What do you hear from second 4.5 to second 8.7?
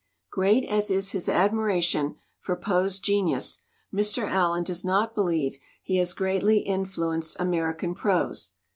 does not believe he has greatly influenced American prose.